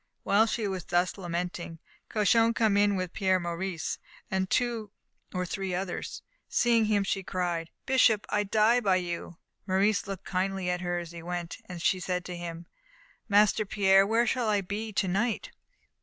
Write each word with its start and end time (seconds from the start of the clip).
While 0.23 0.47
she 0.47 0.67
was 0.67 0.83
thus 0.85 1.15
lamenting 1.15 1.77
Cauchon 2.09 2.55
came 2.55 2.75
in, 2.75 2.95
with 2.95 3.13
Pierre 3.13 3.39
Maurice, 3.39 3.99
and 4.31 4.49
two 4.49 4.89
or 5.31 5.45
three 5.45 5.75
others. 5.75 6.23
Seeing 6.49 6.85
him, 6.85 7.03
she 7.03 7.21
cried: 7.21 7.69
"Bishop, 7.85 8.25
I 8.29 8.41
die 8.43 8.79
by 8.79 8.95
you!" 8.95 9.37
Maurice 9.67 10.07
looked 10.07 10.25
kindly 10.25 10.71
at 10.71 10.81
her 10.81 10.97
as 10.97 11.11
he 11.11 11.21
went, 11.21 11.59
and 11.65 11.79
she 11.83 11.99
said 11.99 12.25
to 12.25 12.35
him: 12.35 12.65
"Master 13.29 13.63
Pierre, 13.63 14.07
where 14.07 14.25
shall 14.25 14.49
I 14.49 14.61
be 14.61 14.91
to 14.91 15.07
night?" 15.07 15.51